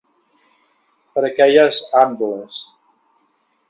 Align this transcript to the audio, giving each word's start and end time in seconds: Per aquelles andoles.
Per 1.19 1.25
aquelles 1.29 1.81
andoles. 2.03 2.61